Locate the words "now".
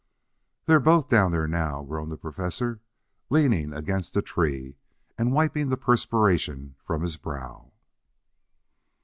1.47-1.83